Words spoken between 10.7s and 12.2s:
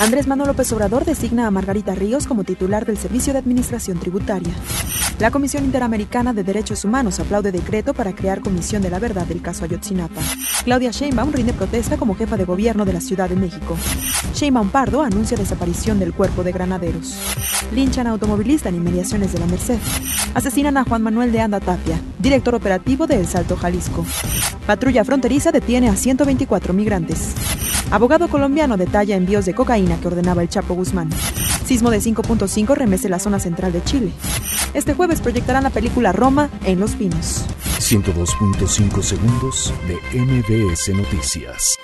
Sheinbaum rinde protesta como